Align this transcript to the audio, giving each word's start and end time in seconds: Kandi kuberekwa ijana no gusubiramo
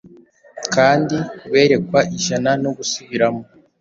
Kandi 0.75 1.15
kuberekwa 1.39 1.99
ijana 2.15 2.51
no 2.63 2.69
gusubiramo 2.77 3.43